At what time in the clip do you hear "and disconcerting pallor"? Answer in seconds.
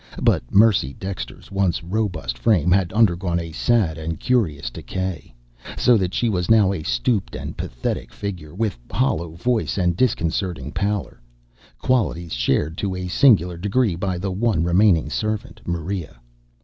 9.77-11.21